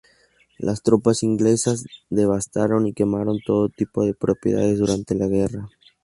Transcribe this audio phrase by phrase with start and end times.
[0.57, 5.69] Las tropas inglesas devastaron y quemaron todo tipo de propiedades durante la guerra.